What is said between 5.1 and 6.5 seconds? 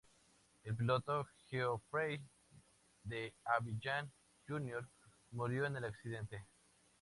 murió en el accidente.